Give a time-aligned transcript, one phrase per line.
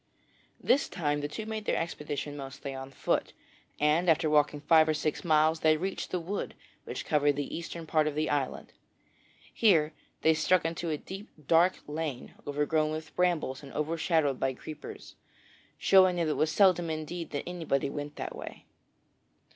[0.59, 3.33] This time the two made their expedition mostly on foot,
[3.79, 7.85] and after walking five or six miles they reached a wood which covered the eastern
[7.85, 8.73] part of the island.
[9.53, 9.93] Here
[10.23, 15.13] they struck into a deep dark lane overgrown with brambles and overshadowed by creepers,
[15.77, 18.65] showing that it was seldom indeed that anybody went that way.